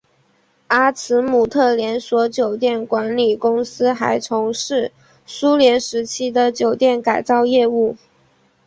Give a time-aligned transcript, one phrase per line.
[0.65, 4.91] 阿兹姆特连锁酒店管理公司还从事
[5.27, 7.95] 苏联时期的酒店改造业务。